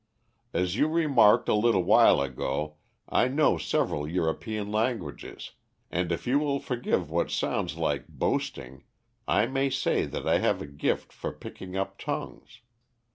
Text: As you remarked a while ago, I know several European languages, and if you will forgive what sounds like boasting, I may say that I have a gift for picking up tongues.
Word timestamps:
As 0.51 0.75
you 0.77 0.87
remarked 0.87 1.47
a 1.47 1.53
while 1.53 2.21
ago, 2.21 2.77
I 3.07 3.27
know 3.27 3.59
several 3.59 4.07
European 4.07 4.71
languages, 4.71 5.51
and 5.91 6.11
if 6.11 6.25
you 6.25 6.39
will 6.39 6.59
forgive 6.59 7.11
what 7.11 7.29
sounds 7.29 7.77
like 7.77 8.07
boasting, 8.07 8.83
I 9.27 9.45
may 9.45 9.69
say 9.69 10.07
that 10.07 10.27
I 10.27 10.39
have 10.39 10.59
a 10.59 10.65
gift 10.65 11.13
for 11.13 11.31
picking 11.31 11.77
up 11.77 11.99
tongues. 11.99 12.61